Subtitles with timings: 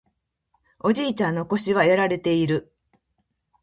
[0.79, 2.73] おじいちゃんの腰はやられている